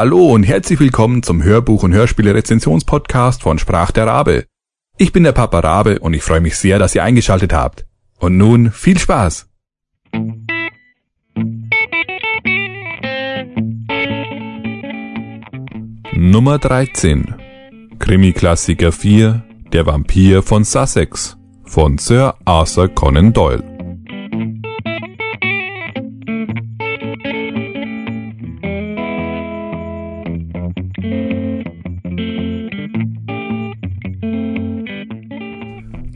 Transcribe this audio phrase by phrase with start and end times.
[0.00, 4.44] Hallo und herzlich willkommen zum Hörbuch- und Hörspiele-Rezensionspodcast von Sprach der Rabe.
[4.96, 7.84] Ich bin der Papa Rabe und ich freue mich sehr, dass ihr eingeschaltet habt.
[8.20, 9.48] Und nun viel Spaß!
[16.12, 17.34] Nummer 13
[17.98, 19.42] Krimi-Klassiker 4
[19.72, 23.77] Der Vampir von Sussex von Sir Arthur Conan Doyle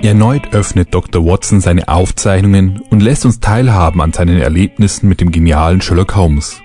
[0.02, 1.24] Erneut öffnet Dr.
[1.24, 6.60] Watson seine Aufzeichnungen und lässt uns teilhaben an seinen Erlebnissen mit dem genialen Sherlock Holmes.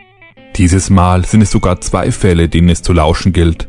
[0.55, 3.67] Dieses Mal sind es sogar zwei Fälle, denen es zu lauschen gilt.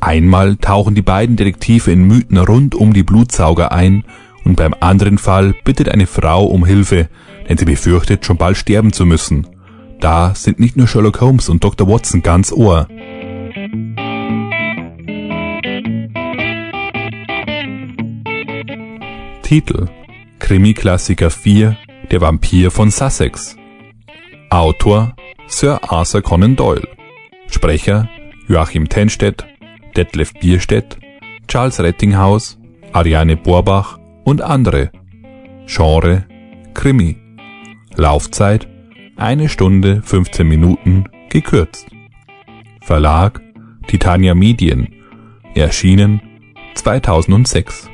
[0.00, 4.04] Einmal tauchen die beiden Detektive in Mythen rund um die Blutsauger ein
[4.44, 7.08] und beim anderen Fall bittet eine Frau um Hilfe,
[7.48, 9.46] denn sie befürchtet, schon bald sterben zu müssen.
[9.98, 11.88] Da sind nicht nur Sherlock Holmes und Dr.
[11.88, 12.86] Watson ganz Ohr.
[19.50, 19.88] Titel
[20.38, 21.76] Krimi-Klassiker 4
[22.12, 23.56] Der Vampir von Sussex
[24.48, 25.16] Autor
[25.48, 26.86] Sir Arthur Conan Doyle
[27.48, 28.08] Sprecher
[28.46, 29.44] Joachim Tenstedt,
[29.96, 30.98] Detlef Bierstedt,
[31.48, 32.60] Charles Rettinghaus,
[32.92, 34.92] Ariane Borbach und andere.
[35.66, 36.26] Genre
[36.72, 37.16] Krimi.
[37.96, 38.68] Laufzeit
[39.16, 41.88] eine Stunde 15 Minuten gekürzt.
[42.82, 43.40] Verlag
[43.88, 44.94] Titania Medien.
[45.56, 46.20] Erschienen
[46.76, 47.89] 2006.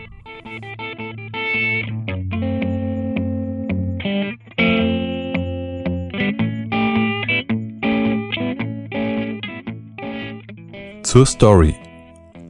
[11.16, 11.74] Zur Story.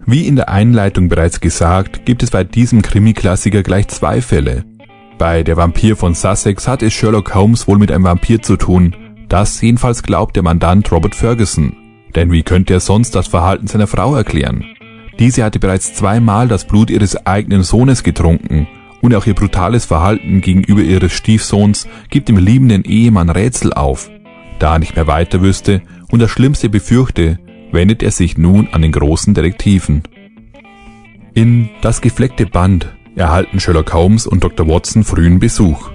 [0.06, 4.64] Wie in der Einleitung bereits gesagt, gibt es bei diesem Krimi-Klassiker gleich zwei Fälle.
[5.19, 8.97] Bei Der Vampir von Sussex hat es Sherlock Holmes wohl mit einem Vampir zu tun.
[9.28, 11.77] Das jedenfalls glaubt der Mandant Robert Ferguson.
[12.17, 14.64] Denn wie könnte er sonst das Verhalten seiner Frau erklären?
[15.20, 18.67] Diese hatte bereits zweimal das Blut ihres eigenen Sohnes getrunken
[19.01, 24.11] und auch ihr brutales Verhalten gegenüber ihres Stiefsohns gibt dem liebenden Ehemann Rätsel auf.
[24.58, 27.39] Da er nicht mehr weiter wüsste und das Schlimmste befürchte,
[27.72, 30.02] wendet er sich nun an den großen Detektiven.
[31.34, 34.68] In Das gefleckte Band erhalten Sherlock Holmes und Dr.
[34.68, 35.90] Watson frühen Besuch.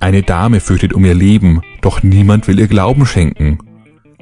[0.00, 3.58] Eine Dame fürchtet um ihr Leben, doch niemand will ihr Glauben schenken.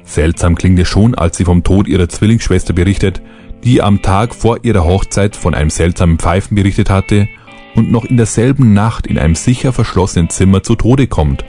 [0.03, 3.21] Seltsam klingt es schon, als sie vom Tod ihrer Zwillingsschwester berichtet,
[3.63, 7.27] die am Tag vor ihrer Hochzeit von einem seltsamen Pfeifen berichtet hatte
[7.75, 11.45] und noch in derselben Nacht in einem sicher verschlossenen Zimmer zu Tode kommt.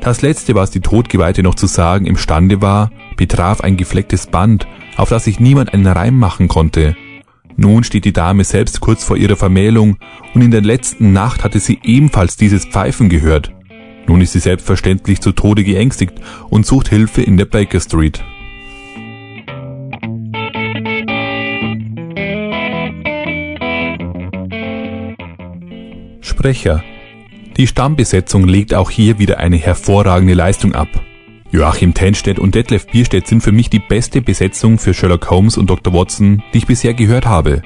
[0.00, 4.66] Das letzte, was die Todgeweihte noch zu sagen imstande war, betraf ein geflecktes Band,
[4.96, 6.96] auf das sich niemand einen Reim machen konnte.
[7.56, 9.96] Nun steht die Dame selbst kurz vor ihrer Vermählung
[10.34, 13.52] und in der letzten Nacht hatte sie ebenfalls dieses Pfeifen gehört.
[14.06, 16.14] Nun ist sie selbstverständlich zu Tode geängstigt
[16.50, 18.22] und sucht Hilfe in der Baker Street.
[26.20, 26.82] Sprecher
[27.56, 30.88] die Stammbesetzung legt auch hier wieder eine hervorragende Leistung ab.
[31.54, 35.70] Joachim Tenstedt und Detlef Bierstedt sind für mich die beste Besetzung für Sherlock Holmes und
[35.70, 35.94] Dr.
[35.94, 37.62] Watson, die ich bisher gehört habe.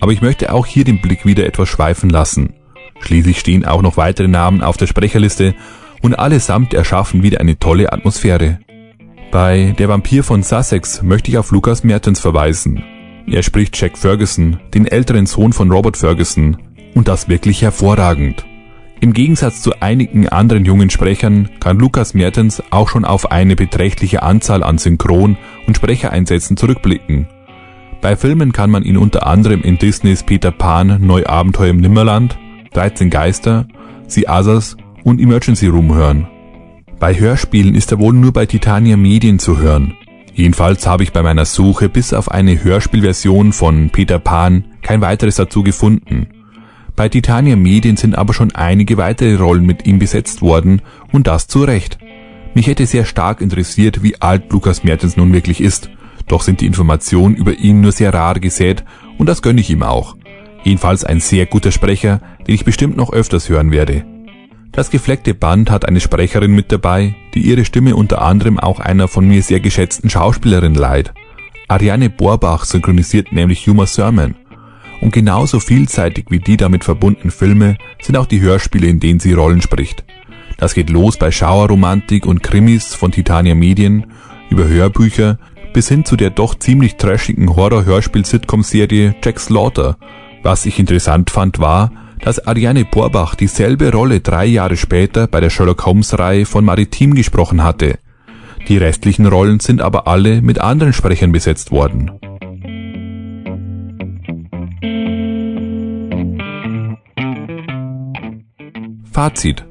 [0.00, 2.54] Aber ich möchte auch hier den Blick wieder etwas schweifen lassen.
[2.98, 5.54] Schließlich stehen auch noch weitere Namen auf der Sprecherliste
[6.00, 8.58] und allesamt erschaffen wieder eine tolle Atmosphäre.
[9.30, 12.82] Bei Der Vampir von Sussex möchte ich auf Lukas Mertens verweisen.
[13.28, 16.56] Er spricht Jack Ferguson, den älteren Sohn von Robert Ferguson,
[16.96, 18.44] und das wirklich hervorragend.
[19.02, 24.22] Im Gegensatz zu einigen anderen jungen Sprechern kann Lukas Mertens auch schon auf eine beträchtliche
[24.22, 25.36] Anzahl an Synchron-
[25.66, 27.26] und Sprechereinsätzen zurückblicken.
[28.00, 32.38] Bei Filmen kann man ihn unter anderem in Disneys Peter Pan Neuabenteuer im Nimmerland,
[32.74, 33.66] 13 Geister,
[34.06, 36.28] The Others und Emergency Room hören.
[37.00, 39.94] Bei Hörspielen ist er wohl nur bei Titania Medien zu hören.
[40.32, 45.34] Jedenfalls habe ich bei meiner Suche bis auf eine Hörspielversion von Peter Pan kein weiteres
[45.34, 46.28] dazu gefunden.
[46.94, 51.46] Bei Titania Medien sind aber schon einige weitere Rollen mit ihm besetzt worden und das
[51.46, 51.98] zu Recht.
[52.54, 55.90] Mich hätte sehr stark interessiert, wie alt Lukas Mertens nun wirklich ist,
[56.28, 58.84] doch sind die Informationen über ihn nur sehr rar gesät
[59.18, 60.16] und das gönne ich ihm auch.
[60.64, 64.04] Jedenfalls ein sehr guter Sprecher, den ich bestimmt noch öfters hören werde.
[64.70, 69.08] Das gefleckte Band hat eine Sprecherin mit dabei, die ihre Stimme unter anderem auch einer
[69.08, 71.12] von mir sehr geschätzten Schauspielerin leiht.
[71.68, 74.34] Ariane Borbach synchronisiert nämlich Huma Sermon.
[75.02, 79.32] Und genauso vielseitig wie die damit verbundenen Filme sind auch die Hörspiele, in denen sie
[79.32, 80.04] Rollen spricht.
[80.58, 84.06] Das geht los bei Schauerromantik und Krimis von Titania Medien
[84.48, 85.38] über Hörbücher
[85.72, 89.96] bis hin zu der doch ziemlich trashigen Horror-Hörspiel-Sitcom-Serie Jack Slaughter.
[90.44, 91.90] Was ich interessant fand war,
[92.20, 97.64] dass Ariane Borbach dieselbe Rolle drei Jahre später bei der Sherlock Holmes-Reihe von Maritim gesprochen
[97.64, 97.98] hatte.
[98.68, 102.12] Die restlichen Rollen sind aber alle mit anderen Sprechern besetzt worden.
[109.12, 109.64] Fazit.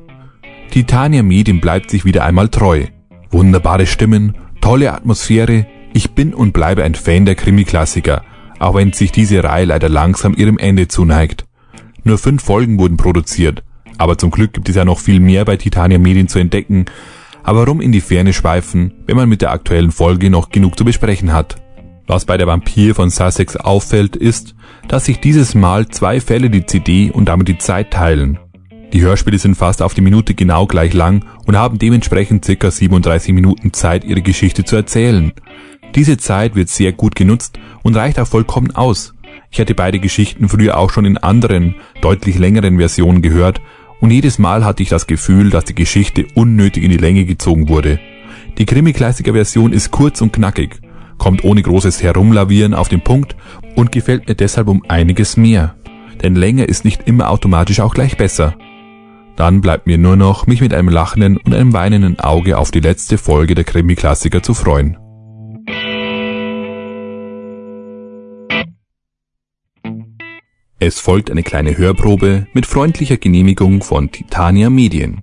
[0.69, 2.85] Titania Medien bleibt sich wieder einmal treu.
[3.31, 8.23] Wunderbare Stimmen, tolle Atmosphäre, ich bin und bleibe ein Fan der Krimi-Klassiker,
[8.59, 11.45] auch wenn sich diese Reihe leider langsam ihrem Ende zuneigt.
[12.03, 13.63] Nur fünf Folgen wurden produziert,
[13.97, 16.85] aber zum Glück gibt es ja noch viel mehr bei Titania Medien zu entdecken.
[17.43, 20.85] Aber warum in die Ferne schweifen, wenn man mit der aktuellen Folge noch genug zu
[20.85, 21.55] besprechen hat?
[22.05, 24.55] Was bei der Vampir von Sussex auffällt, ist,
[24.87, 28.37] dass sich dieses Mal zwei Fälle die CD und damit die Zeit teilen.
[28.93, 33.33] Die Hörspiele sind fast auf die Minute genau gleich lang und haben dementsprechend circa 37
[33.33, 35.31] Minuten Zeit, ihre Geschichte zu erzählen.
[35.95, 39.13] Diese Zeit wird sehr gut genutzt und reicht auch vollkommen aus.
[39.49, 43.61] Ich hatte beide Geschichten früher auch schon in anderen, deutlich längeren Versionen gehört
[44.01, 47.69] und jedes Mal hatte ich das Gefühl, dass die Geschichte unnötig in die Länge gezogen
[47.69, 47.99] wurde.
[48.57, 50.81] Die Krimi-Klassiker-Version ist kurz und knackig,
[51.17, 53.35] kommt ohne großes Herumlavieren auf den Punkt
[53.75, 55.75] und gefällt mir deshalb um einiges mehr.
[56.23, 58.55] Denn Länge ist nicht immer automatisch auch gleich besser.
[59.35, 62.79] Dann bleibt mir nur noch, mich mit einem lachenden und einem weinenden Auge auf die
[62.79, 64.97] letzte Folge der Krimi-Klassiker zu freuen.
[70.83, 75.21] Es folgt eine kleine Hörprobe mit freundlicher Genehmigung von Titania Medien.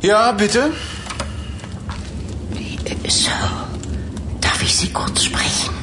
[0.00, 0.72] Ja, bitte?
[3.08, 3.30] So,
[4.40, 5.77] darf ich Sie kurz sprechen?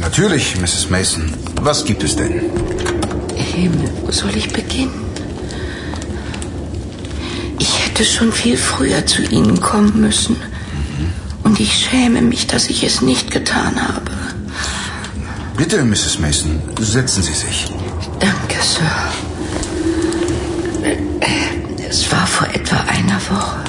[0.00, 0.90] Natürlich, Mrs.
[0.90, 1.32] Mason.
[1.62, 2.40] Was gibt es denn?
[3.34, 5.04] Himmel, wo soll ich beginnen?
[7.58, 10.36] Ich hätte schon viel früher zu Ihnen kommen müssen.
[11.42, 14.10] Und ich schäme mich, dass ich es nicht getan habe.
[15.56, 16.18] Bitte, Mrs.
[16.18, 17.70] Mason, setzen Sie sich.
[18.18, 18.90] Danke, Sir.
[21.88, 23.60] Es war vor etwa einer Woche.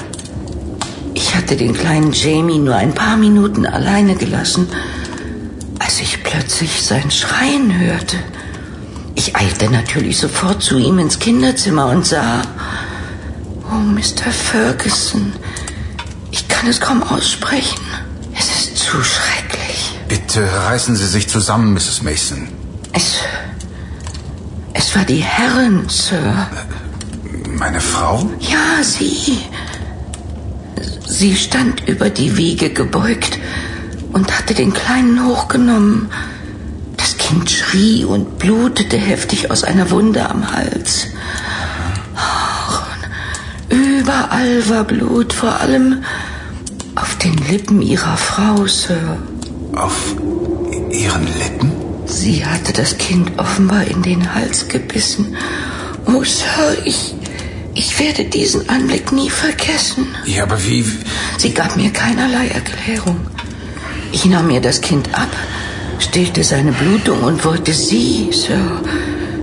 [1.14, 4.68] Ich hatte den kleinen Jamie nur ein paar Minuten alleine gelassen,
[5.86, 8.16] als ich plötzlich sein Schreien hörte.
[9.14, 12.42] Ich eilte natürlich sofort zu ihm ins Kinderzimmer und sah,
[13.70, 14.32] oh, Mr.
[14.32, 15.32] Ferguson,
[16.32, 17.80] ich kann es kaum aussprechen.
[18.36, 19.94] Es ist zu schrecklich.
[20.08, 22.02] Bitte reißen Sie sich zusammen, Mrs.
[22.02, 22.48] Mason.
[22.92, 23.20] Es.
[24.72, 26.48] Es war die Herrin, Sir.
[27.48, 28.28] Meine Frau?
[28.40, 29.38] Ja, sie.
[31.06, 33.38] Sie stand über die Wiege gebeugt
[34.16, 36.08] und hatte den Kleinen hochgenommen.
[36.96, 41.08] Das Kind schrie und blutete heftig aus einer Wunde am Hals.
[43.68, 46.02] Überall war Blut, vor allem
[46.94, 49.18] auf den Lippen ihrer Frau, Sir.
[49.74, 50.16] Auf
[50.90, 51.72] Ihren Lippen?
[52.06, 55.36] Sie hatte das Kind offenbar in den Hals gebissen.
[56.06, 57.14] Oh, Sir, ich,
[57.74, 60.06] ich werde diesen Anblick nie vergessen.
[60.24, 60.86] Ja, aber wie...
[61.36, 63.20] Sie gab mir keinerlei Erklärung.
[64.12, 65.28] Ich nahm ihr das Kind ab,
[65.98, 68.80] stillte seine Blutung und wollte sie, Sir,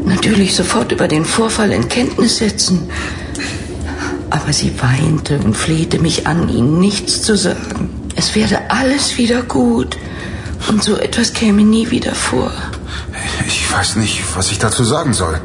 [0.06, 2.90] natürlich sofort über den Vorfall in Kenntnis setzen.
[4.30, 7.90] Aber sie weinte und flehte mich an, ihnen nichts zu sagen.
[8.16, 9.98] Es werde alles wieder gut.
[10.70, 12.52] Und so etwas käme nie wieder vor.
[13.48, 15.40] Ich weiß nicht, was ich dazu sagen soll.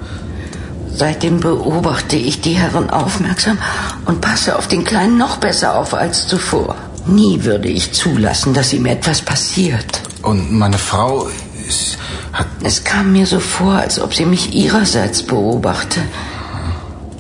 [0.95, 3.59] Seitdem beobachte ich die Herren aufmerksam
[4.05, 6.77] und passe auf den Kleinen noch besser auf als zuvor.
[7.09, 10.03] Nie würde ich zulassen, dass ihm etwas passiert.
[10.23, 11.29] Und meine Frau
[11.67, 11.97] ist,
[12.33, 12.47] hat...
[12.63, 16.01] Es kam mir so vor, als ob sie mich ihrerseits beobachte.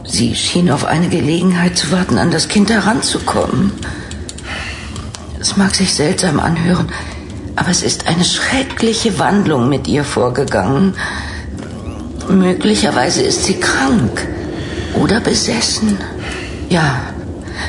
[0.04, 3.72] Sie schien auf eine Gelegenheit zu warten, an das Kind heranzukommen.
[5.40, 6.88] Es mag sich seltsam anhören,
[7.56, 10.94] aber es ist eine schreckliche Wandlung mit ihr vorgegangen.
[12.28, 14.26] Möglicherweise ist sie krank
[14.94, 15.96] oder besessen.
[16.68, 17.00] Ja,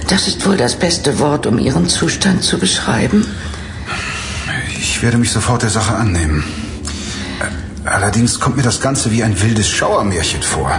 [0.08, 3.26] das ist wohl das beste Wort, um ihren Zustand zu beschreiben.
[4.80, 6.44] Ich werde mich sofort der Sache annehmen.
[7.86, 10.72] Allerdings kommt mir das Ganze wie ein wildes Schauermärchen vor.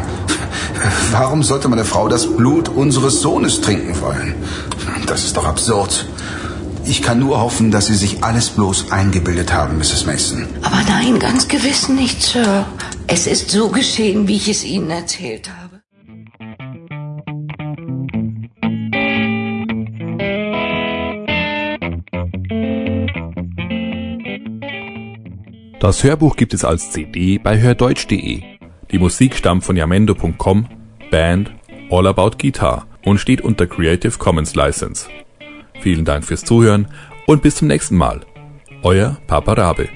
[1.10, 4.34] Warum sollte meine Frau das Blut unseres Sohnes trinken wollen?
[5.06, 6.06] Das ist doch absurd.
[6.84, 10.06] Ich kann nur hoffen, dass Sie sich alles bloß eingebildet haben, Mrs.
[10.06, 10.46] Mason.
[10.62, 12.64] Aber nein, ganz gewiss nicht, Sir.
[13.06, 15.69] Es ist so geschehen, wie ich es Ihnen erzählt habe.
[25.80, 28.42] Das Hörbuch gibt es als CD bei hördeutsch.de.
[28.90, 30.68] Die Musik stammt von yamendo.com,
[31.10, 31.52] Band
[31.90, 35.08] All About Guitar und steht unter Creative Commons License.
[35.80, 36.86] Vielen Dank fürs Zuhören
[37.26, 38.20] und bis zum nächsten Mal.
[38.82, 39.88] Euer Papa Rabe.